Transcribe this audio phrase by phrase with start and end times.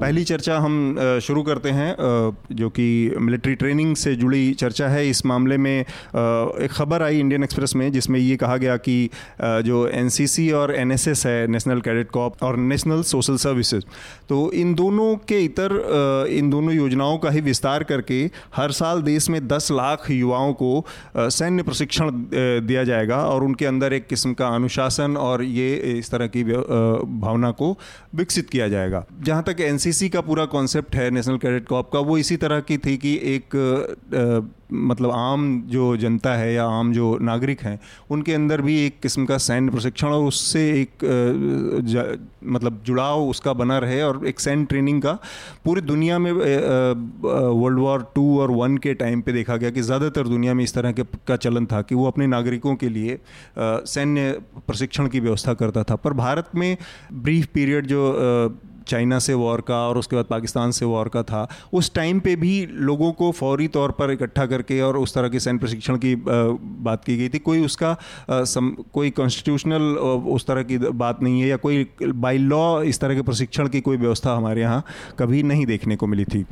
[0.00, 0.74] पहली चर्चा हम
[1.22, 1.94] शुरू करते हैं
[2.52, 7.44] जो कि मिलिट्री ट्रेनिंग से जुड़ी चर्चा है। इस मामले में एक खबर आई इंडियन
[7.44, 9.08] एक्सप्रेस में, जिसमें ये कहा गया कि
[9.40, 13.84] जो एनसीसी और एनएसएस है नेशनल कैडेट कॉप और नेशनल सोशल सर्विसेज़
[14.28, 15.74] तो इन दोनों के इतर
[16.30, 18.20] इन दोनों योजनाओं का ही विस्तार करके
[18.56, 20.84] हर साल देश में 10 लाख युवाओं को
[21.16, 22.10] सैन्य प्रशिक्षण
[22.66, 27.50] दिया जाएगा और उनके अंदर एक किस्म का अनुशासन और ये इस तरह की भावना
[27.50, 27.76] को
[28.14, 31.98] विकसित किया जाएगा। जहाँ तक एन एनसीसी का पूरा कॉन्सेप्ट है नेशनल कैडेट कॉप का
[32.04, 36.92] वो इसी तरह की थी कि एक आ, मतलब आम जो जनता है या आम
[36.92, 37.78] जो नागरिक हैं
[38.10, 43.52] उनके अंदर भी एक किस्म का सैन्य प्रशिक्षण और उससे एक ज, मतलब जुड़ाव उसका
[43.52, 45.12] बना रहे और एक सैन्य ट्रेनिंग का।
[45.64, 50.28] पूरी दुनिया में वर्ल्ड वॉर टू और वन के टाइम पे देखा गया कि ज़्यादातर
[50.28, 53.18] दुनिया में इस तरह के का चलन था कि वो अपने नागरिकों के लिए
[53.58, 54.30] सैन्य
[54.66, 56.76] प्रशिक्षण की व्यवस्था करता था। पर भारत में
[57.12, 58.02] ब्रीफ पीरियड जो
[58.88, 62.34] चाइना से वॉर का और उसके बाद पाकिस्तान से वॉर का था उस टाइम पे
[62.36, 66.14] भी लोगों को फौरी तौर पर इकट्ठा करके और उस तरह के सैन्य प्रशिक्षण की
[66.18, 67.96] बात की गई थी। कोई उसका
[68.30, 69.82] सम, कोई कॉन्स्टिट्यूशनल
[70.28, 73.80] उस तरह की बात नहीं है या कोई बाई लॉ इस तरह के प्रशिक्षण की
[73.80, 74.84] कोई व्यवस्था हमारे यहाँ
[75.18, 76.44] कभी नहीं देखने को मिली थी।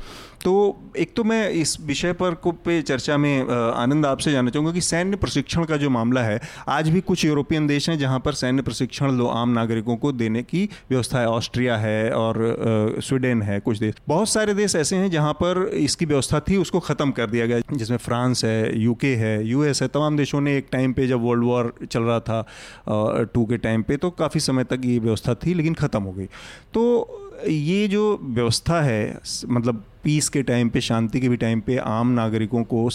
[0.45, 0.55] तो
[0.99, 4.81] एक तो मैं इस विषय पर को पे चर्चा में आनंद आपसे जानना चाहूँगा कि
[4.81, 8.63] सैन्य प्रशिक्षण का जो मामला है आज भी कुछ यूरोपियन देश हैं जहाँ पर सैन्य
[8.63, 13.95] प्रशिक्षण आम नागरिकों को देने की व्यवस्था है। ऑस्ट्रिया है और स्वीडन है कुछ देश।
[14.09, 17.61] बहुत सारे देश ऐसे हैं जहाँ पर इसकी व्यवस्था थी, उसको ख़त्म कर दिया गया।
[17.73, 21.45] जिसमें फ्रांस है यूके है यूएस है, तमाम देशों ने एक टाइम पे जब वर्ल्ड
[21.45, 25.55] वॉर चल रहा था टू के टाइम पे तो काफ़ी समय तक ये व्यवस्था थी,
[25.55, 26.27] लेकिन ख़त्म हो गई।
[26.75, 31.77] तो ये जो व्यवस्था है मतलब पीस के टाइम पे शांति के भी टाइम पे
[31.91, 32.89] आम नागरिकों को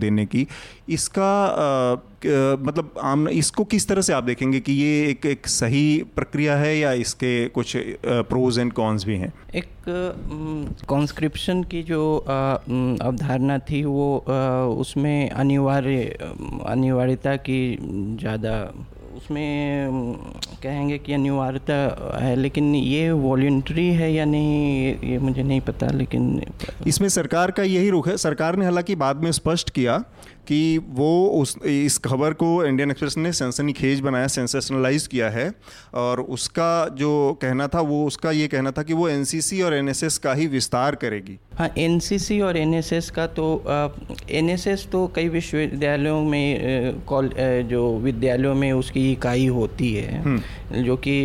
[0.00, 0.46] देने की।
[0.88, 1.96] इसका आ,
[2.60, 6.76] मतलब आम इसको किस तरह से आप देखेंगे कि ये एक एक सही प्रक्रिया है
[6.78, 9.32] या इसके कुछ प्रोज एंड कॉन्स भी हैं?
[9.54, 14.16] एक कॉन्स्क्रिप्शन की जो अवधारणा थी वो
[14.80, 16.02] उसमें अनिवार्य
[16.66, 17.60] अनिवार्यता की
[18.20, 18.54] ज़्यादा
[19.18, 19.88] उसमें
[20.62, 21.74] कहेंगे कि अनिवार्यता
[22.22, 26.42] है, लेकिन ये वॉल्ट्री है या नहीं, ये मुझे नहीं पता, लेकिन
[26.86, 30.04] इसमें सरकार का यही रुख है। सरकार ने हालाँकि बाद में स्पष्ट किया
[30.48, 35.52] कि वो उस इस खबर को इंडियन एक्सप्रेस ने सेंसनी खेज बनाया सेंसेशनलाइज किया है।
[35.94, 40.18] और उसका जो कहना था वो उसका ये कहना था कि वो एनसीसी और एनएसएस
[40.18, 43.46] का ही विस्तार करेगी। हाँ एनसीसी और एनएसएस का तो
[44.30, 47.30] एनएसएस तो कई विश्वविद्यालयों में कॉल
[47.70, 51.16] जो विद्यालयों में उसकी इकाई होती है। हम्म। जो कि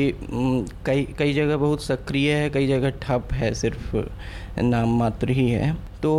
[0.86, 3.96] कई कई जगह बहुत सक्रिय है कई जगह ठप है सिर्फ़
[4.62, 5.74] नाम मात्र ही है।
[6.04, 6.14] तो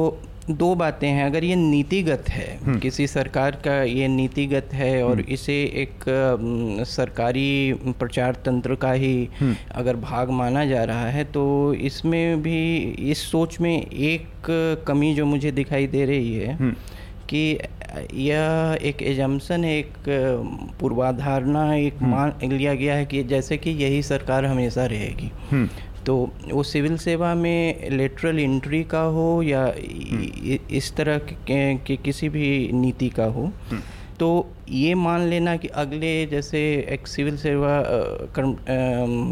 [0.51, 5.13] दो बातें हैं अगर ये नीतिगत है हम्म। किसी सरकार का ये नीतिगत है और
[5.13, 6.05] हम्म। इसे एक
[6.87, 12.79] सरकारी प्रचार तंत्र का ही हम्म। अगर भाग माना जा रहा है तो इसमें भी
[13.11, 14.51] इस सोच में एक
[14.87, 16.75] कमी जो मुझे दिखाई दे रही है
[17.29, 17.59] कि
[18.15, 19.93] यह एक एजम्सन एक
[20.81, 25.31] पूर्वाधारणा एक मान लिया गया है कि जैसे कि यही सरकार हमेशा रहेगी
[26.07, 26.17] तो
[26.51, 32.29] वो सिविल सेवा में लेटरल एंट्री का हो या हम्म। इस तरह के, के किसी
[32.29, 33.81] भी नीति का हो हम्म।
[34.19, 34.29] तो
[34.71, 36.61] ये मान लेना कि अगले जैसे
[36.91, 37.81] एक सिविल सेवा
[38.37, 38.57] कर्म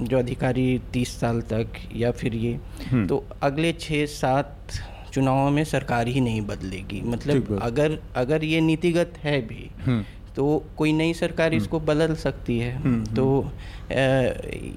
[0.07, 2.59] जो अधिकारी तीस साल तक या फिर ये
[2.91, 4.73] हम्म। तो अगले छः सात
[5.15, 9.71] चुनावों में सरकार ही नहीं बदलेगी मतलब अगर अगर ये नीतिगत है भी
[10.37, 13.53] तो कोई नई सरकार इसको बदल सकती है। तो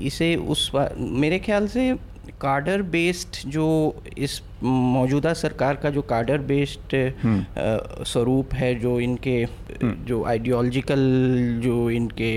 [0.01, 1.93] इसे उस मेरे ख्याल से
[2.41, 3.67] कार्डर बेस्ड जो
[4.17, 10.99] इस मौजूदा सरकार का जो कार्डर बेस्ड हम्म। स्वरूप है जो इनके हम्म। जो आइडियोलॉजिकल
[11.63, 12.33] जो इनके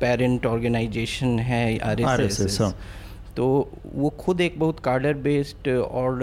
[0.00, 2.60] पेरेंट ऑर्गेनाइजेशन है आर एस एस
[3.36, 3.46] तो
[3.94, 6.22] वो खुद एक बहुत कार्डर बेस्ड और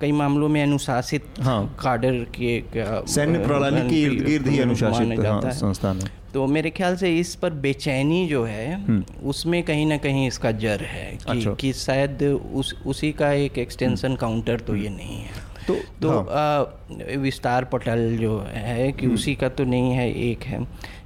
[0.00, 2.62] कई मामलों में अनुशासित हाँ। काडर के
[3.08, 7.34] सैन्य प्रणाली के इर्द गिर्द ही अनुशासित हाँ, संस्थान है तो मेरे ख्याल से इस
[7.34, 11.72] पर बेचैनी जो है हम्म। उसमें कहीं ना कहीं इसका जर है कि, अच्छा। कि
[11.72, 12.22] शायद
[12.54, 17.64] उस उसी का एक एक्सटेंशन हम्म। काउंटर तो ये नहीं है तो तो हाँ। विस्तार
[17.64, 20.60] पटल जो है कि हम्म। उसी का तो नहीं है एक है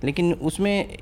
[0.04, 0.96] लेकिन उसमें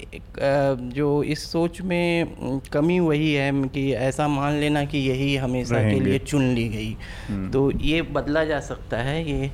[0.95, 5.99] जो इस सोच में कमी वही है कि ऐसा मान लेना कि यही हमेशा के
[6.01, 9.51] लिए चुन ली गई तो ये बदला जा सकता है ये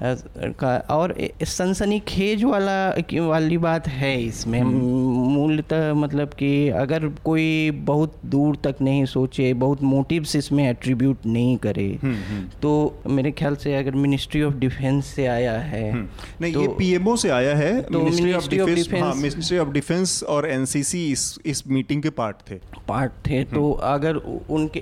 [0.00, 2.88] का और सनसनी खेज वाला
[3.20, 9.52] वाली बात है इसमें हम्म। मूलतः मतलब कि अगर कोई बहुत दूर तक नहीं सोचे
[9.62, 15.06] बहुत मोटिव्स इसमें एट्रीब्यूट नहीं करे हम्म, तो मेरे ख्याल से अगर मिनिस्ट्री ऑफ़ डिफेंस
[15.06, 19.14] से आया है नहीं तो, ये पीएमओ से आया है तो मिनिस्ट्री ऑफ़ डिफेंस हाँ
[19.14, 22.54] मिनिस्ट्री ऑफ़ डिफेंस और एनसीसी इस इस मीटिंग के पार्ट थे।
[22.88, 24.16] पार्ट थे तो अगर
[24.50, 24.80] उनके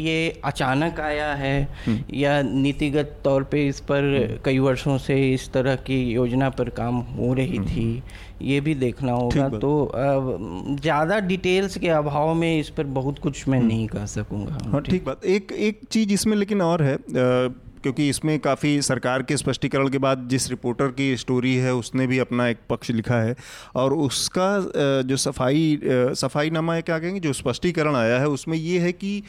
[0.00, 1.56] ये अचानक आया है
[2.14, 6.96] या नीतिगत तौर पे इस पर कई वर्षों से इस तरह की योजना पर काम
[7.16, 7.86] हो रही थी
[8.42, 9.90] ये भी देखना होगा। तो
[10.80, 15.04] ज़्यादा डिटेल्स के अभाव में इस पर बहुत कुछ मैं नहीं कह सकूँगा। हाँ ठीक
[15.04, 16.96] बात। एक एक चीज़ इसमें लेकिन और है
[17.82, 22.18] क्योंकि इसमें काफ़ी सरकार के स्पष्टीकरण के बाद जिस रिपोर्टर की स्टोरी है उसने भी
[22.18, 23.36] अपना एक पक्ष लिखा है
[23.76, 24.48] और उसका
[25.02, 25.78] जो सफ़ाई
[26.16, 29.22] सफ़ाई नामा है क्या कहेंगे जो स्पष्टीकरण आया है उसमें ये है कि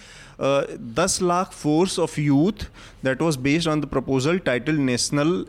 [0.97, 2.65] दस lakh force of youth
[3.05, 5.45] that was based on the proposal title national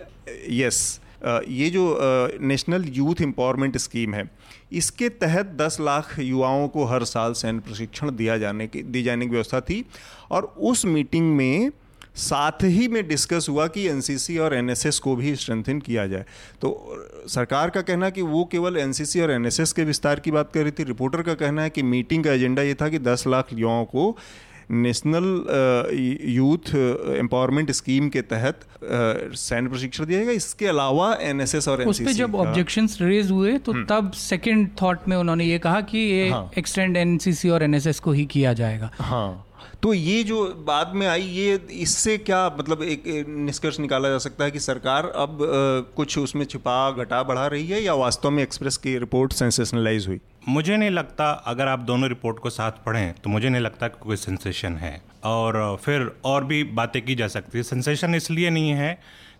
[0.50, 1.98] yes ये जो
[2.42, 4.28] नेशनल यूथ एम्पावरमेंट स्कीम है,
[4.72, 9.26] इसके तहत 10 लाख युवाओं को हर साल सैन्य प्रशिक्षण दिया जाने की, दी जाने
[9.26, 9.84] की व्यवस्था थी
[10.30, 11.70] और उस मीटिंग में
[12.16, 16.24] साथ ही में डिस्कस हुआ कि एनसीसी और एनएसएस को भी स्ट्रेंथन किया जाए।
[16.60, 16.96] तो
[17.28, 20.70] सरकार का कहना कि वो केवल एनसीसी और एनएसएस के विस्तार की बात कर रही
[20.70, 23.84] थी, रिपोर्टर का कहना है कि मीटिंग का एजेंडा ये था कि 10 लाख युवाओं
[23.84, 24.16] को
[24.70, 25.24] नेशनल
[26.30, 26.74] यूथ
[27.18, 28.60] एम्पावरमेंट स्कीम के तहत
[29.36, 33.72] सैन्य प्रशिक्षण दिया जाएगा। इसके अलावा एनएसएस और उस पे जब ऑब्जेक्शन रेज हुए तो
[33.84, 38.12] तब सेकेंड थॉट में उन्होंने ये कहा कि ये हाँ। एक्सटेंड एनसीसी और एनएसएस को
[38.12, 39.46] ही किया जाएगा। हाँ।
[39.82, 44.44] तो ये जो बाद में आई ये इससे क्या मतलब एक निष्कर्ष निकाला जा सकता
[44.44, 45.38] है कि सरकार अब
[45.96, 50.20] कुछ उसमें छिपा घटा बढ़ा रही है या वास्तव में एक्सप्रेस की रिपोर्ट सेंसेशनलाइज हुई?
[50.48, 53.98] मुझे नहीं लगता अगर आप दोनों रिपोर्ट को साथ पढ़ें तो मुझे नहीं लगता कि
[54.02, 58.70] कोई सेंसेशन है। और फिर और भी बातें की जा सकती है। सेंसेशन इसलिए नहीं
[58.70, 58.92] है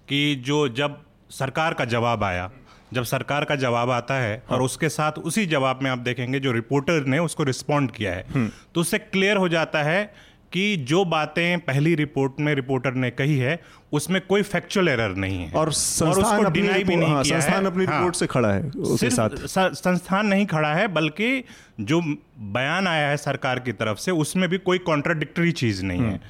[0.08, 1.00] कि जो जब
[1.30, 2.50] सरकार का जवाब आया
[2.92, 6.52] जब सरकार का जवाब आता है और उसके साथ उसी जवाब में आप देखेंगे जो
[6.52, 11.58] रिपोर्टर ने उसको रिस्पॉन्ड किया है तो उससे क्लियर हो जाता है कि जो बातें
[11.58, 13.58] पहली रिपोर्ट में रिपोर्टर ने कही है
[13.92, 17.36] उसमें कोई फैक्चुअल एरर नहीं है। और संस्थान उसको अपनी deny भी नहीं हाँ, किया
[17.36, 21.44] है। संस्थान अपनी हाँ। रिपोर्ट से खड़ा है उसके साथ। संस्थान नहीं खड़ा है बल्कि
[21.80, 22.00] जो
[22.54, 26.20] बयान आया है सरकार की तरफ़ से उसमें भी कोई कॉन्ट्राडिक्टरी चीज़ नहीं है।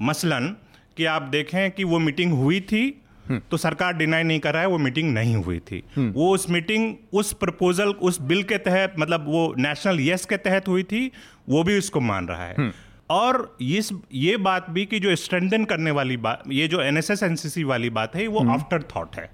[0.00, 0.54] मसलन
[0.96, 3.00] कि आप देखें कि वो मीटिंग हुई थी
[3.50, 6.94] तो सरकार डिनाई नहीं कर रहा है वो मीटिंग नहीं हुई थी। वो उस मीटिंग
[7.12, 11.10] उस प्रपोजल उस बिल के तहत मतलब वो नेशनल यस के तहत हुई थी
[11.48, 12.72] वो भी उसको मान रहा है।
[13.10, 17.64] और इस ये बात भी कि जो स्ट्रेंथन करने वाली बात ये जो एनएसएस एनसीसी
[17.64, 19.30] वाली बात है वो आफ्टर थॉट है।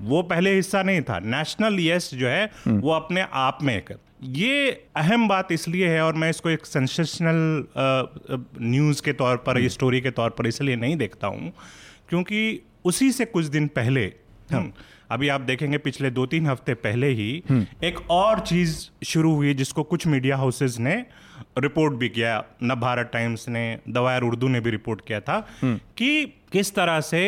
[0.00, 4.70] वो पहले हिस्सा नहीं था। नेशनल यस जो है वो अपने आप में एक ये
[4.96, 7.66] अहम बात इसलिए है और मैं इसको एक सेंसेशनल
[8.60, 11.52] न्यूज़ के तौर पर स्टोरी के तौर पर इसलिए नहीं देखता हूँ
[12.08, 14.12] क्योंकि उसी से कुछ दिन पहले
[14.52, 14.72] हम
[15.10, 17.42] अभी आप देखेंगे पिछले दो तीन हफ़्ते पहले ही
[17.84, 21.06] एक और चीज़ शुरू हुई जिसको कुछ मीडिया हाउसेज ने
[21.58, 26.24] रिपोर्ट भी किया नव भारत टाइम्स ने दवायर उर्दू ने भी रिपोर्ट किया था कि
[26.52, 27.24] किस तरह से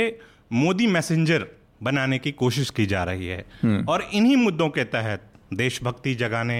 [0.52, 1.46] मोदी मैसेंजर
[1.82, 3.44] बनाने की कोशिश की जा रही है।
[3.84, 6.58] और इन्हीं मुद्दों के तहत देशभक्ति जगाने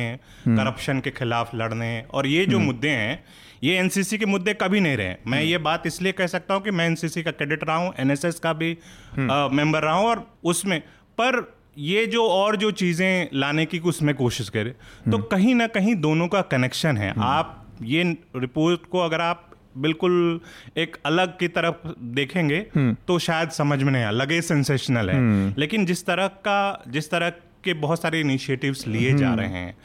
[0.49, 3.25] करप्शन के खिलाफ लड़ने और ये जो मुद्दे हैं
[3.65, 6.71] ये एनसीसी के मुद्दे कभी नहीं रहे। मैं ये बात इसलिए कह सकता हूँ कि
[6.71, 8.77] मैं एनसीसी का कैडेट रहा हूँ एनएसएस का भी
[9.19, 10.81] मेंबर रहा हूँ और उसमें
[11.19, 11.41] पर
[11.77, 14.75] ये जो और जो चीज़ें लाने की उसमें कोशिश करे
[15.07, 18.03] तो कहीं ना कहीं दोनों का कनेक्शन है। आप ये
[18.37, 20.41] रिपोर्ट को अगर आप बिल्कुल
[20.79, 22.61] एक अलग की तरफ़ देखेंगे
[23.09, 27.31] तो शायद समझ में नहीं आया। लगे सेंसेशनल है। लेकिन जिस तरह का जिस तरह
[27.65, 29.77] के बहुत सारे इनिशिएटिव्स लिए जा रहे हैं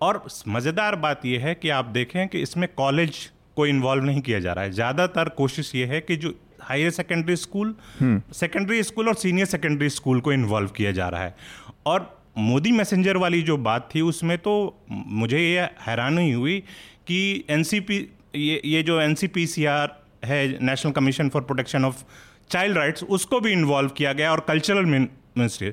[0.00, 3.24] और मज़ेदार बात यह है कि आप देखें कि इसमें कॉलेज
[3.56, 7.36] को इन्वॉल्व नहीं किया जा रहा है। ज़्यादातर कोशिश ये है कि जो higher secondary
[7.36, 7.74] school
[8.34, 11.34] secondary school और सीनियर सेकेंडरी स्कूल को इन्वॉल्व किया जा रहा है।
[11.86, 14.54] और मोदी मैसेंजर वाली जो बात थी उसमें तो
[14.90, 16.58] मुझे ये हैरानी हुई
[17.06, 17.96] कि एनसीपी
[18.36, 22.02] ये ये जो एनसीपीसीआर है national commission for protection of
[22.50, 25.70] child rights उसको भी इन्वॉल्व किया गया और कल्चरल मिनिस्ट्री।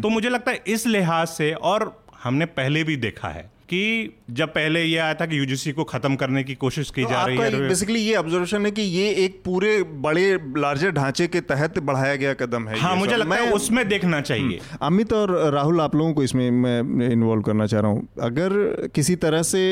[0.00, 1.92] तो मुझे लगता है इस लिहाज से और
[2.22, 6.16] हमने पहले भी देखा है। कि जब पहले ये आया था कि यूजीसी को खत्म
[6.16, 9.40] करने की कोशिश की तो जा रही है बेसिकली ये ऑब्जर्वेशन है कि ये एक
[9.44, 10.24] पूरे बड़े
[10.56, 14.60] लार्जर ढांचे के तहत बढ़ाया गया कदम है हाँ मुझे लगता है उसमें देखना चाहिए।
[14.82, 18.50] अमित और राहुल आप लोगों को इसमें मैं इन्वॉल्व करना चाह रहा हूँ। अगर
[18.94, 19.62] किसी तरह से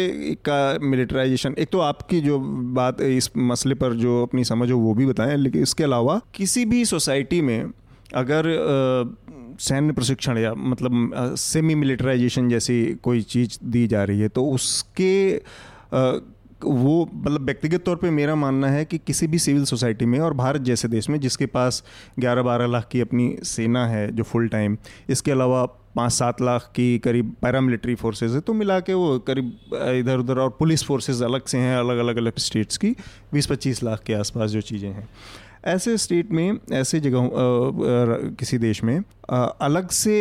[0.49, 2.38] का मिलिटराइजेशन एक तो आपकी जो
[2.75, 6.65] बात इस मसले पर जो अपनी समझ हो वो भी बताएँ लेकिन इसके अलावा किसी
[6.65, 7.71] भी सोसाइटी में
[8.15, 8.45] अगर
[9.61, 15.37] सैन्य प्रशिक्षण या मतलब सेमी मिलिटराइजेशन जैसी कोई चीज़ दी जा रही है तो उसके
[16.65, 20.35] वो मतलब व्यक्तिगत तौर पे मेरा मानना है कि किसी भी सिविल सोसाइटी में और
[20.35, 21.83] भारत जैसे देश में जिसके पास
[22.21, 24.77] 11-12 लाख की अपनी सेना है जो फुल टाइम,
[25.11, 25.65] इसके अलावा
[25.97, 30.39] पाँच सात लाख की करीब पैरामिलिट्री फोर्सेज है तो मिला के वो करीब इधर उधर
[30.39, 32.95] और पुलिस फोर्सेज अलग से हैं अलग अलग अलग स्टेट्स की,
[33.33, 35.09] बीस पच्चीस लाख के आसपास जो चीज़ें हैं।
[35.65, 37.29] ऐसे स्टेट में ऐसे जगहों
[38.35, 38.99] किसी देश में
[39.61, 40.17] अलग से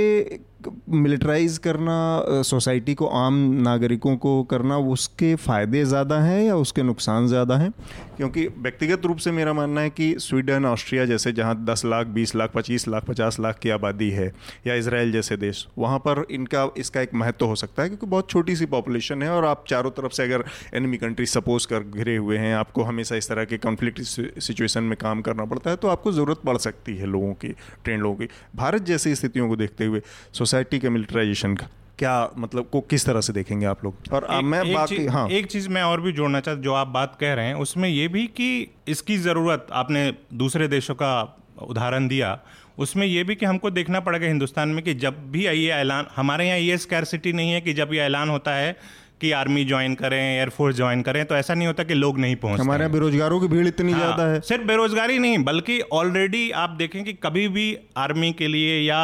[0.90, 7.28] मिलिट्राइज करना सोसाइटी को, आम नागरिकों को करना, उसके फ़ायदे ज़्यादा हैं या उसके नुकसान
[7.28, 7.72] ज़्यादा हैं?
[8.18, 12.36] क्योंकि व्यक्तिगत रूप से मेरा मानना है कि स्वीडन, ऑस्ट्रिया जैसे जहाँ 10 लाख 20
[12.36, 14.32] लाख 25 लाख 50 लाख की आबादी है,
[14.68, 18.30] या इसराइल जैसे देश, वहाँ पर इनका, इसका एक महत्व हो सकता है क्योंकि बहुत
[18.30, 20.44] छोटी सी पॉपुलेशन है और आप चारों तरफ़ से अगर
[20.74, 24.98] एनिमी कंट्री सपोज़ कर, घिरे हुए हैं, आपको हमेशा इस तरह के कॉन्फ्लिक्ट सिचुएशन में
[24.98, 27.48] काम करना पड़ता है तो आपको ज़रूरत पड़ सकती है लोगों की
[27.84, 30.02] ट्रेन लोगों की। भारत जैसी स्थितियों को देखते हुए
[30.34, 31.68] सोसाइटी के मिलिट्राइजेशन का।
[32.00, 33.96] क्या मतलब को किस तरह से देखेंगे आप लोग?
[34.14, 36.88] और एक, मैं एक बाकी हाँ। एक चीज़ मैं और भी जोड़ना चाहता जो आप
[36.88, 42.08] बात कह रहे हैं उसमें ये भी कि इसकी ज़रूरत आपने दूसरे देशों का उदाहरण
[42.08, 42.40] दिया
[42.78, 46.48] उसमें यह भी कि हमको देखना पड़ेगा हिंदुस्तान में कि जब भी ये ऐलान हमारे
[46.48, 48.78] यहाँ ये स्कैरसिटी नहीं है कि जब ये ऐलान होता है
[49.22, 52.64] कि आर्मी ज्वाइन करें एयरफोर्स ज्वाइन करें तो ऐसा नहीं होता कि लोग नहीं पहुँचते
[52.64, 56.70] हमारे यहाँ बेरोजगारों की भीड़ इतनी हाँ, ज़्यादा है। सिर्फ़ बेरोजगारी नहीं बल्कि ऑलरेडी आप
[56.70, 57.68] देखें कि कभी भी
[57.98, 59.02] आर्मी के लिए या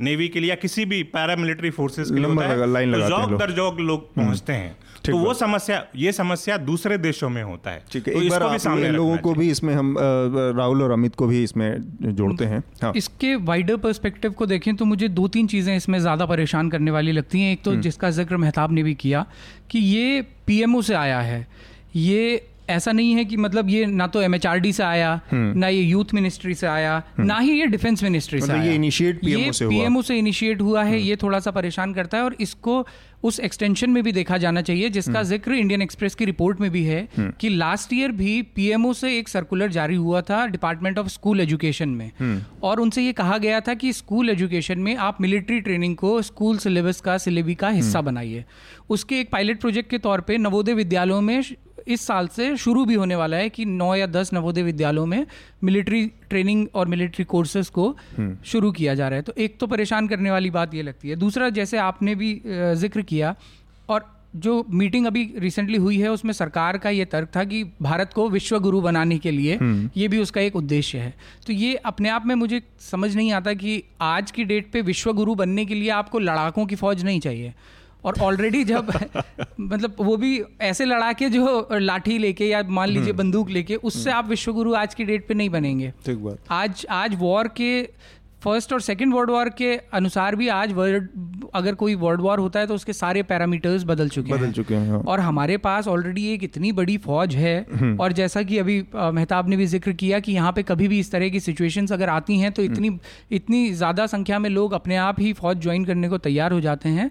[0.00, 4.08] नेवी के लिए या किसी भी पैरामिलिट्री फोर्सेज के लिए तो जॉब दर जॉब लोग
[4.16, 8.14] हम्म। पहुँचते हैं। तो वो समस्या ये समस्या दूसरे देशों में होता है। ठीक है
[8.14, 11.70] तो एक बार सामने लोगों को भी इसमें हम राहुल और अमित को भी इसमें
[12.04, 16.26] जोड़ते हैं। हाँ। इसके वाइडर पर्सपेक्टिव को देखें तो मुझे दो तीन चीज़ें इसमें ज़्यादा
[16.26, 19.24] परेशान करने वाली लगती हैं। एक तो हम्म। जिसका ज़िक्र मेहताब ने भी किया
[19.70, 21.46] कि ये पीएमओ से आया है।
[21.96, 25.80] ये ऐसा नहीं है कि मतलब ये ना तो एमएचआरडी से आया हम्म। ना ये
[25.80, 29.20] यूथ मिनिस्ट्री से आया हम्म। ना ही ये डिफेंस मिनिस्ट्री से मतलब आया। ये इनिशिएट
[29.20, 32.36] पीएमओ से पीएमओ से इनिशिएट हुआ है हम्म। ये थोड़ा सा परेशान करता है और
[32.40, 32.86] इसको
[33.24, 36.82] उस एक्सटेंशन में भी देखा जाना चाहिए जिसका ज़िक्र इंडियन एक्सप्रेस की रिपोर्ट में भी
[36.84, 37.08] है
[37.40, 41.88] कि लास्ट ईयर भी पीएमओ से एक सर्कुलर जारी हुआ था डिपार्टमेंट ऑफ़ स्कूल एजुकेशन
[41.90, 46.20] में। और उनसे ये कहा गया था कि स्कूल एजुकेशन में आप मिलिट्री ट्रेनिंग को
[46.22, 48.44] स्कूल सिलेबस का सिलेबी का हिस्सा बनाइए।
[48.90, 51.42] उसके एक पायलट प्रोजेक्ट के तौर पर नवोदय विद्यालयों में
[51.86, 55.26] इस साल से शुरू भी होने वाला है कि नौ या दस नवोदय विद्यालयों में
[55.64, 59.66] मिलिट्री ट्रेनिंग और मिलिट्री कोर्सेज को हम्म। शुरू किया जा रहा है तो एक तो
[59.66, 63.34] परेशान करने वाली बात ये लगती है दूसरा जैसे आपने भी ज़िक्र किया
[63.88, 68.12] और जो मीटिंग अभी रिसेंटली हुई है उसमें सरकार का ये तर्क था कि भारत
[68.12, 71.14] को विश्व गुरु बनाने के लिए हम्म। ये भी उसका एक उद्देश्य है
[71.46, 75.12] तो ये अपने आप में मुझे समझ नहीं आता कि आज की डेट पे विश्व
[75.12, 77.54] गुरु बनने के लिए आपको लड़ाकों की फौज नहीं चाहिए
[78.04, 78.90] और ऑलरेडी जब
[79.60, 83.76] मतलब वो भी ऐसे लड़ा के जो लाठी लेके या मान लीजिए हम्म। बंदूक लेके
[83.76, 87.48] उससे हम्म। आप विश्वगुरु आज की डेट पे नहीं बनेंगे ठीक बात आज आज वॉर
[87.56, 87.72] के
[88.42, 91.08] फ़र्स्ट और सेकेंड वर्ल्ड वॉर के अनुसार भी आज वर्ल्ड
[91.54, 94.74] अगर कोई वर्ल्ड वॉर होता है तो उसके सारे पैरामीटर्स बदल चुके बदल हैं चुके
[94.74, 98.58] हैं हाँ। और हमारे पास ऑलरेडी एक इतनी बड़ी फौज है हम्म। और जैसा कि
[98.58, 101.92] अभी मेहताब ने भी ज़िक्र किया कि यहाँ पे कभी भी इस तरह की सिचुएशंस
[101.92, 102.98] अगर आती हैं तो इतनी
[103.32, 106.88] इतनी ज़्यादा संख्या में लोग अपने आप ही फौज ज्वाइन करने को तैयार हो जाते
[106.88, 107.10] हैं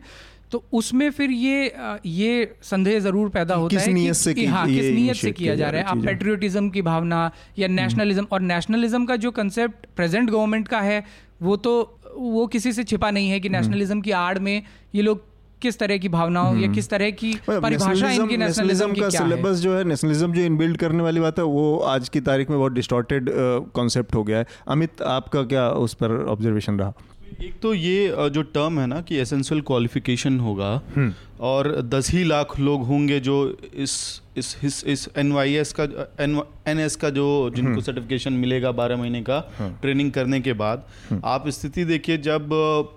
[0.54, 1.74] तो उसमें फिर ये
[2.08, 2.34] ये
[2.64, 5.70] संदेह ज़रूर पैदा होता किस है नीयत से कि हाँ किस नीयत से किया जा
[5.70, 7.20] रहा है आप पेट्रियोटिज्म की भावना
[7.60, 11.04] या नेशनलिज्म हम्म। और नेशनलिज्म का जो कंसेप्ट प्रेजेंट गवर्नमेंट का है
[11.42, 11.74] वो तो
[12.16, 14.62] वो किसी से छिपा नहीं है कि नेशनलिज्म हम्म। की आड़ में
[14.96, 15.24] ये लोग
[15.62, 19.78] किस तरह की भावनाओं या हम्म। किस तरह की परिभाषा इनकी नेशनलिज्म का सिलेबस जो
[19.78, 23.30] है नेशनलिज्म जो इनबिल्ड करने वाली बात है वो आज की तारीख में बहुत डिस्टॉर्टेड
[23.74, 26.94] कॉन्सेप्ट हो गया है अमित आपका क्या उस पर ऑब्जर्वेशन रहा
[27.42, 32.24] एक तो ये जो टर्म है ना कि एसेंशियल क्वालिफिकेशन होगा हम्म। और दस ही
[32.24, 33.36] लाख लोग होंगे जो
[33.76, 35.84] इस इस इस, इस एन वाई एस का
[36.20, 37.26] एन एन एस का जो
[37.56, 39.40] जिनको सर्टिफिकेशन हम्म। मिलेगा बारह महीने का
[39.82, 42.50] ट्रेनिंग हाँ। करने के बाद हम्म। आप स्थिति देखिए जब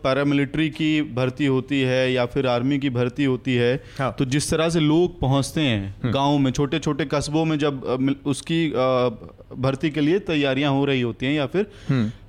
[0.04, 4.50] पैरामिलिट्री की भर्ती होती है या फिर आर्मी की भर्ती होती है हाँ। तो जिस
[4.50, 8.72] तरह से लोग पहुँचते हैं गाँव में छोटे छोटे कस्बों में जब उसकी
[9.56, 11.66] भर्ती के लिए तैयारियाँ हो रही होती हैं या फिर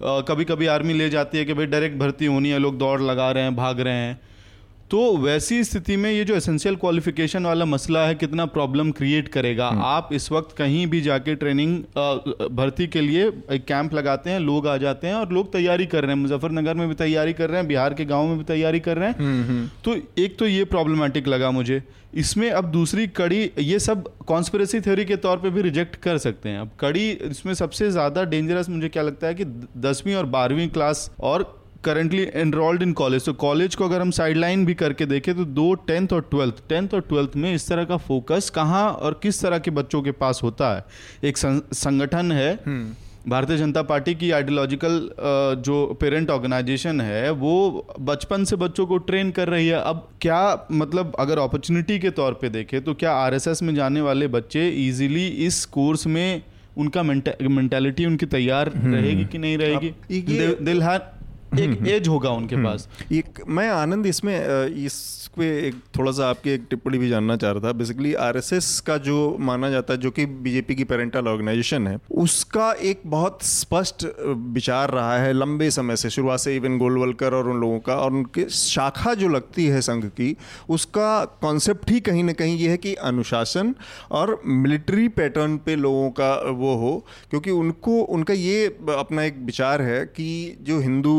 [0.03, 3.31] कभी कभी आर्मी ले जाती है कि भाई डायरेक्ट भर्ती होनी है लोग दौड़ लगा
[3.31, 4.19] रहे हैं भाग रहे हैं।
[4.91, 9.67] तो वैसी स्थिति में ये जो एसेंशियल क्वालिफिकेशन वाला मसला है कितना प्रॉब्लम क्रिएट करेगा?
[9.67, 11.77] हम्म। आप इस वक्त कहीं भी जाके ट्रेनिंग
[12.57, 16.03] भर्ती के लिए एक कैंप लगाते हैं लोग आ जाते हैं और लोग तैयारी कर
[16.03, 18.79] रहे हैं। मुजफ्फरनगर में भी तैयारी कर रहे हैं बिहार के गाँव में भी तैयारी
[18.79, 21.81] कर रहे हैं। हम्म, हम्म। तो एक तो ये प्रॉब्लमेटिक लगा मुझे।
[22.15, 26.49] इसमें अब दूसरी कड़ी ये सब कॉन्स्परेसी थ्योरी के तौर पे भी रिजेक्ट कर सकते
[26.49, 29.45] हैं। अब कड़ी इसमें सबसे ज़्यादा डेंजरस मुझे क्या लगता है कि
[29.81, 31.53] दसवीं और बारहवीं क्लास और
[31.87, 35.73] करंटली एनरोल्ड इन कॉलेज तो कॉलेज को अगर हम साइडलाइन भी करके देखें तो दो
[35.87, 39.59] टेंथ और ट्वेल्थ टेंथ और ट्वेल्थ में इस तरह का फोकस कहाँ और किस तरह
[39.59, 40.85] के बच्चों के पास होता है?
[41.23, 44.99] एक संगठन है हम्म। भारतीय जनता पार्टी की आइडियोलॉजिकल
[45.65, 47.55] जो पेरेंट ऑर्गेनाइजेशन है वो
[48.01, 52.37] बचपन से बच्चों को ट्रेन कर रही है। अब क्या मतलब अगर अपॉर्चुनिटी के तौर
[52.41, 56.41] पे देखें तो क्या आरएसएस में जाने वाले बच्चे इजीली इस कोर्स में
[56.77, 59.93] उनका मेंटेलिटी उनकी तैयार रहेगी कि नहीं रहेगी?
[60.63, 60.81] दिल
[61.53, 64.35] एक एज होगा उनके पास। एक मैं आनंद इसमें
[64.85, 68.79] इस पे एक थोड़ा सा आपकी एक टिप्पणी भी जानना चाह रहा था। बेसिकली आरएसएस
[68.79, 73.43] का जो माना जाता है जो कि बीजेपी की पेरेंटल ऑर्गेनाइजेशन है उसका एक बहुत
[73.43, 74.05] स्पष्ट
[74.53, 78.11] विचार रहा है लंबे समय से शुरुआत से इवन गोलवलकर और उन लोगों का और
[78.11, 80.35] उनके शाखा जो लगती है संघ की
[80.69, 83.73] उसका कॉन्सेप्ट ही कहीं ना कहीं ये है कि अनुशासन
[84.11, 86.95] और मिलिट्री पैटर्न पे लोगों का वो हो।
[87.29, 88.65] क्योंकि उनको उनका ये
[88.97, 91.15] अपना एक विचार है कि जो हिंदू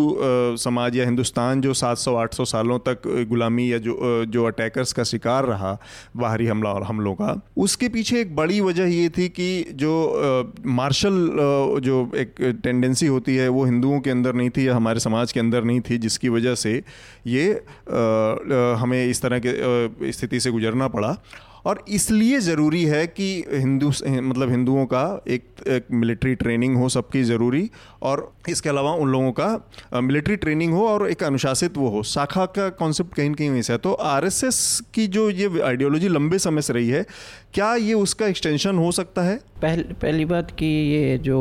[0.59, 5.77] समाज या हिंदुस्तान जो 700-800 सालों तक गुलामी या जो जो अटैकर्स का शिकार रहा,
[6.17, 11.19] बाहरी हमला और हमलों का, उसके पीछे एक बड़ी वजह ये थी कि जो मार्शल
[11.83, 15.41] जो एक टेंडेंसी होती है, वो हिंदुओं के अंदर नहीं थी या हमारे समाज के
[15.41, 16.83] अंदर नहीं थी, जिसकी वजह से
[17.27, 17.51] ये
[18.81, 21.17] हमें इस तरह के स्थिति से गुजरना पड़ा।
[21.67, 27.23] और इसलिए ज़रूरी है कि हिंदू मतलब हिंदुओं का एक, एक मिलिट्री ट्रेनिंग हो सबकी
[27.25, 27.71] ज़रूरी
[28.03, 32.45] और इसके अलावा उन लोगों का मिलिट्री ट्रेनिंग हो और एक अनुशासित वो हो। शाखा
[32.47, 36.63] का कॉन्सेप्ट कहीं ना कहीं वैसे है। तो आरएसएस की जो ये आइडियोलॉजी लंबे समय
[36.63, 37.05] से रही है
[37.55, 39.37] क्या ये उसका एक्सटेंशन हो सकता है?
[39.63, 41.41] पहल, पहली बात कि ये जो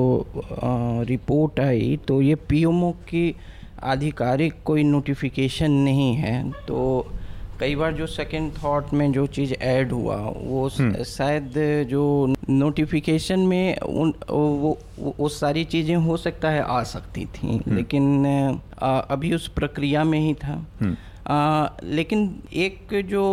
[0.63, 3.35] आ, रिपोर्ट आई तो ये पीएमओ की
[3.83, 7.07] आधिकारिक कोई नोटिफिकेशन नहीं है। तो
[7.59, 11.53] कई बार जो सेकंड थॉट में जो चीज़ ऐड हुआ वो हम्म। शायद
[11.89, 12.03] जो
[12.49, 18.25] नोटिफिकेशन में उन वो वो सारी चीज़ें हो सकता है आ सकती थी हम्म। लेकिन
[18.81, 20.95] आ, अभी उस प्रक्रिया में ही था हम्म।
[21.27, 23.23] आ, लेकिन एक जो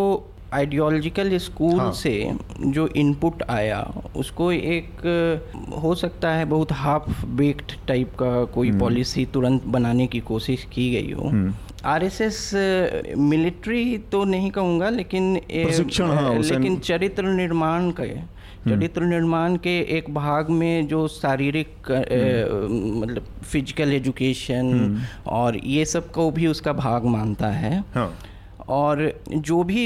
[0.53, 1.93] आइडियोलॉजिकल स्कूल हाँ.
[1.93, 2.31] से
[2.67, 3.81] जो इनपुट आया
[4.17, 5.07] उसको एक
[5.83, 10.91] हो सकता है बहुत हाफ़ बेक्ड टाइप का कोई पॉलिसी तुरंत बनाने की कोशिश की
[10.91, 11.31] गई हो
[11.85, 12.51] आरएसएस
[13.19, 19.79] मिलिट्री तो नहीं कहूँगा लेकिन प्रशिक्षण हाँ, लेकिन चरित्र निर्माण का हम्म। चरित्र निर्माण के
[19.97, 26.73] एक भाग में जो शारीरिक हम्म। मतलब फ़िज़िकल एजुकेशन हम्म। और ये सबको भी उसका
[26.73, 28.13] भाग मानता है हाँ।
[28.69, 29.85] और जो भी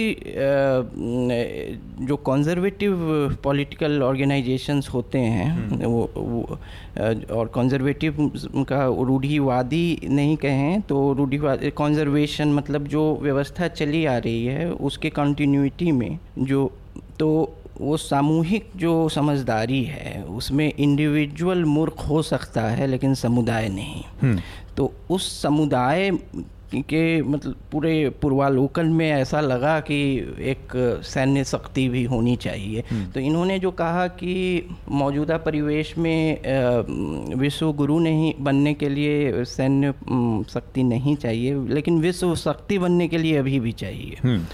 [2.00, 2.97] जो कंजर्वेटिव
[3.44, 6.58] पॉलिटिकल ऑर्गेनाइजेशंस होते हैं हम्म। वो, वो
[7.37, 8.16] और कंजर्वेटिव
[8.68, 15.11] का रूढ़ीवादी नहीं कहें तो रूढ़ीवादी कंजर्वेशन मतलब जो व्यवस्था चली आ रही है उसके
[15.11, 16.70] कंटिन्यूटी में जो
[17.18, 17.28] तो
[17.80, 24.41] वो सामूहिक जो समझदारी है उसमें इंडिविजुअल मूर्ख हो सकता है लेकिन समुदाय नहीं हम्म।
[24.76, 26.10] तो उस समुदाय
[26.75, 29.97] के मतलब पूरे पूर्वालोकन में ऐसा लगा कि
[30.43, 30.73] एक
[31.04, 37.73] सैन्य शक्ति भी होनी चाहिए हम्म। तो इन्होंने जो कहा कि मौजूदा परिवेश में विश्व
[37.73, 39.93] गुरु नहीं बनने के लिए सैन्य
[40.50, 44.45] शक्ति नहीं चाहिए लेकिन विश्व शक्ति बनने के लिए अभी भी चाहिए हम्म।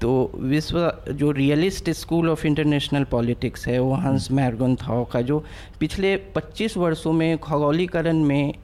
[0.00, 0.78] तो विश्व
[1.10, 5.42] जो realist school of international politics है वो हंस मैरगन थाओ का जो
[5.80, 8.54] पिछले 25 वर्षों में खगोलीकरण में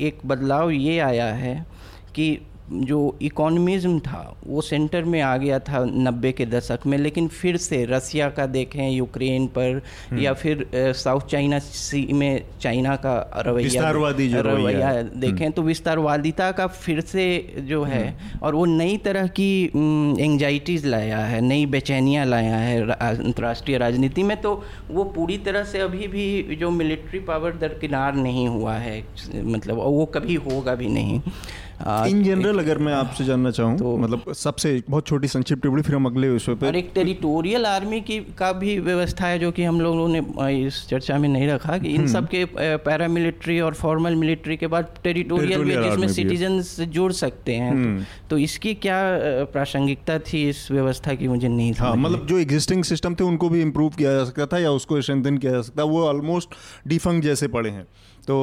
[0.00, 1.54] एक बदलाव ये आया है
[2.14, 2.36] कि
[2.72, 7.56] जो इकोनॉमिज्म था वो सेंटर में आ गया था नब्बे के दशक में लेकिन फिर
[7.56, 13.14] से रसिया का देखें यूक्रेन पर हम्म। या फिर साउथ चाइना सी में चाइना का
[13.38, 17.26] रवैया रवैया देखें हम्म। तो विस्तारवादिता का फिर से
[17.60, 19.64] जो है हम्म। और वो नई तरह की
[20.20, 24.54] एंजाइटीज़ लाया है नई बेचैनियाँ लाया है अंतर्राष्ट्रीय राजनीति में तो
[24.90, 29.02] वो पूरी तरह से अभी भी जो मिलिट्री पावर दरकिनार नहीं हुआ है
[29.34, 31.20] मतलब वो कभी होगा भी नहीं
[31.80, 35.94] इन जनरल अगर मैं आपसे जानना चाहूँ तो मतलब सबसे बहुत छोटी संक्षिप्त टिप्पणी फिर
[35.94, 39.64] हम अगले विषय पर और एक टेरिटोरियल आर्मी की का भी व्यवस्था है जो कि
[39.64, 40.20] हम लोगों ने
[40.58, 44.94] इस चर्चा में नहीं रखा कि इन। सब के पैरामिलिट्री और फॉर्मल मिलिट्री के बाद
[45.04, 49.00] टेरिटोरियल में जिसमें सिटीजन जुड़ सकते हैं तो, हम्म। तो इसकी क्या
[49.52, 53.62] प्रासंगिकता थी इस व्यवस्था की मुझे नहीं था मतलब जो एग्जिस्टिंग सिस्टम थे उनको भी
[53.62, 56.54] इम्प्रूव किया जा सकता था या उसको स्ट्रेंथन किया जा सकता वो ऑलमोस्ट
[56.88, 57.86] डिफंग जैसे पड़े हैं
[58.28, 58.36] तो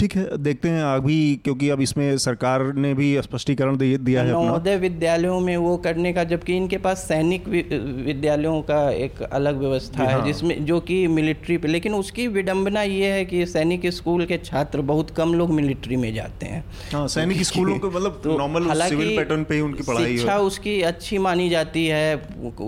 [0.00, 4.76] ठीक है देखते हैं अभी क्योंकि अब इसमें सरकार ने भी स्पष्टीकरण दिया है नवोदय
[4.76, 10.12] विद्यालयों में वो करने का जबकि इनके पास सैनिक विद्यालयों का एक अलग व्यवस्था है
[10.12, 14.38] हाँ। जिसमें जो कि मिलिट्री पे लेकिन उसकी विडंबना ये है कि सैनिक स्कूल के
[14.38, 19.16] छात्र बहुत कम लोग मिलिट्री में जाते हैं। हाँ, सैनिक स्कूलों को मतलब नॉर्मल सिविल
[19.16, 22.14] पैटर्न पे उनकी पढ़ाई शिक्षा उसकी अच्छी मानी जाती है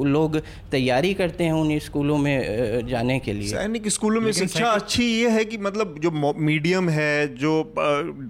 [0.06, 0.40] लोग
[0.70, 5.28] तैयारी करते हैं उन स्कूलों में जाने के लिए। सैनिक स्कूलों में शिक्षा अच्छी ये
[5.28, 6.10] है कि मतलब जो
[6.48, 7.52] मीडियम है जो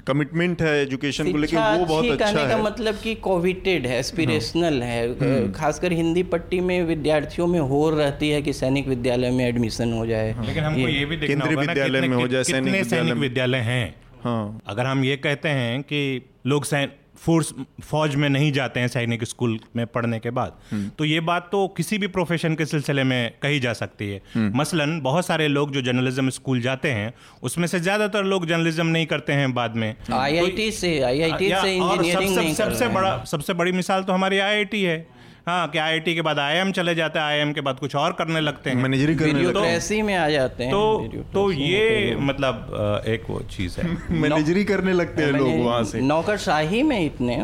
[0.07, 3.99] कमिटमेंट है एजुकेशन को लेकर अच्छा वो बहुत अच्छा कहने का मतलब कि कोविटेड है
[3.99, 9.45] एस्पिरेशनल है। खासकर हिंदी पट्टी में विद्यार्थियों में हो रहती है कि सैनिक विद्यालय में
[9.47, 13.21] एडमिशन हो जाए। लेकिन हमको ये भी केंद्रीय विद्यालय में हो जाए, सैनिक विद्यालय सैनिक
[13.21, 16.01] विद्यालय हैं। हाँ। अगर हम ये कहते हैं कि
[16.47, 17.53] लोग सैन फोर्स
[17.83, 21.67] फौज में नहीं जाते हैं सैनिक स्कूल में पढ़ने के बाद। तो ये बात तो
[21.77, 25.83] किसी भी प्रोफेशन के सिलसिले में कही जा सकती है। मसलन बहुत सारे लोग जो
[25.83, 30.71] जर्नलिज्म स्कूल जाते हैं उसमें से ज़्यादातर लोग जर्नलिज्म नहीं करते हैं बाद में। आईआईटी
[30.73, 34.39] से आईआईटी से आई इंजीनियरिंग सबसे सब, सब, सबसे बड़ा सबसे बड़ी मिसाल तो हमारी
[34.39, 35.07] आईआईटी है।
[35.49, 38.41] हाँ कि आईआईटी के बाद आईएम चले जाते हैं आईएम के बाद कुछ और करने
[38.41, 43.05] लगते हैं। मैनेजरी करने लगते लगे ही में आ जाते हैं तो तो ये मतलब
[43.09, 47.39] एक वो चीज़ है। मैनेजरी करने लगते हैं लोग वहाँ से। नौकरशाही में इतने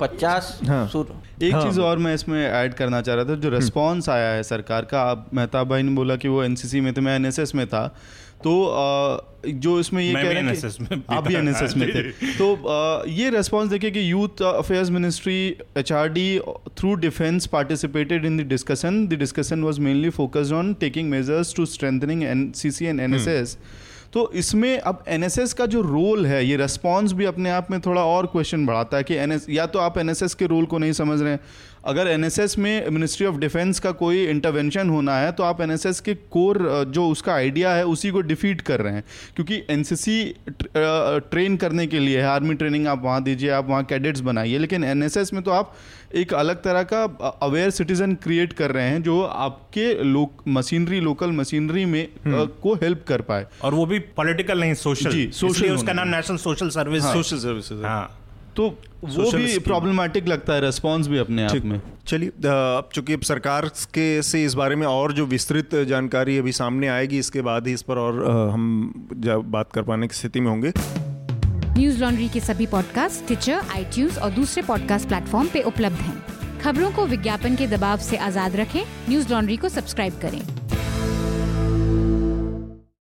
[0.00, 0.86] पचास हाँ।
[1.42, 4.84] एक चीज़ और मैं इसमें ऐड करना चाह रहा था जो रिस्पांस आया है सरकार
[4.84, 7.86] का आप मेहताब भाई ने बोला कि वो एनसीसी में थे मैं एनएसएस में था।
[8.44, 8.52] तो
[9.46, 13.90] जो इसमें ये कह रहे हैं आप भी। एनएसएस में थे। तो ये रेस्पॉन्स देखिए
[13.90, 15.36] कि youth affairs ministry
[15.78, 16.38] HRD
[16.78, 21.66] through defence participated in the discussion the discussion was mainly focused on taking measures to
[21.66, 23.56] strengthening NCC and NSS
[24.14, 28.04] तो इसमें अब एनएसएस का जो रोल है, ये रेस्पॉन्स भी अपने आप में थोड़ा
[28.04, 31.20] और क्वेश्चन बढ़ाता है कि एनएस या तो आप एनएसएस के रोल को नहीं समझ
[31.22, 31.40] रहे हैं
[31.86, 36.14] अगर एनएसएस में मिनिस्ट्री ऑफ़ डिफेंस का कोई इंटरवेंशन होना है तो आप एनएसएस के
[36.14, 39.04] कोर जो उसका आइडिया है उसी को डिफीट कर रहे हैं।
[39.36, 40.34] क्योंकि एनसीसी
[40.76, 44.84] ट्रेन करने के लिए है आर्मी ट्रेनिंग आप वहाँ दीजिए आप वहाँ कैडेट्स बनाइए लेकिन
[44.84, 45.74] एनएसएस में तो आप
[46.14, 47.02] एक अलग तरह का
[47.42, 52.08] अवेयर सिटीजन क्रिएट कर रहे हैं जो आपके लोक मशीनरी लोकल मशीनरी में अ,
[52.62, 56.36] को हेल्प कर पाए। और वो भी पॉलिटिकल नहीं सोशल जी, इसलिए उसका नाम national
[56.36, 58.20] social service social services हाँ।
[58.56, 58.68] तो
[59.04, 63.68] वो भी। प्रॉब्लमैटिक लगता है रेस्पॉन्स भी अपने आप में। चलिए अब चूँकि अब सरकार
[63.94, 67.72] के से इस बारे में और जो विस्तृत जानकारी अभी सामने आएगी इसके बाद ही
[67.72, 70.72] इस पर और हम जब बात कर पाने की स्थिति में होंगे।
[71.78, 76.90] न्यूज़ लॉन्ड्री के सभी पॉडकास्ट टिचर आईटीज और दूसरे पॉडकास्ट प्लेटफॉर्म पे उपलब्ध हैं। खबरों
[76.90, 80.40] को विज्ञापन के दबाव से आज़ाद रखें। न्यूज़ लॉन्ड्री को सब्सक्राइब करें।